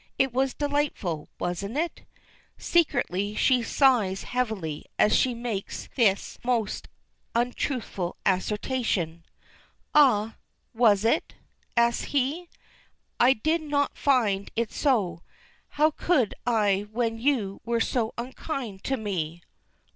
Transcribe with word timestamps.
It 0.17 0.33
was 0.33 0.55
delightful, 0.55 1.29
wasn't 1.39 1.77
it?" 1.77 2.05
Secretly 2.57 3.35
she 3.35 3.61
sighs 3.61 4.23
heavily, 4.23 4.85
as 4.97 5.15
she 5.15 5.35
makes 5.35 5.89
this 5.95 6.39
most 6.43 6.87
untruthful 7.35 8.17
assertion. 8.25 9.23
"Ah! 9.93 10.37
Was 10.73 11.05
it?" 11.05 11.35
asks 11.77 12.05
he. 12.05 12.49
"I 13.19 13.33
did 13.33 13.61
not 13.61 13.95
find 13.95 14.49
it 14.55 14.71
so. 14.71 15.21
How 15.67 15.91
could 15.91 16.33
I 16.47 16.87
when 16.91 17.19
you 17.19 17.61
were 17.63 17.79
so 17.79 18.11
unkind 18.17 18.83
to 18.85 18.97
me?" 18.97 19.43